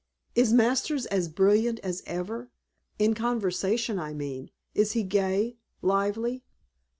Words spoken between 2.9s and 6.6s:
in conversation, I mean? Is he gay? Lively?"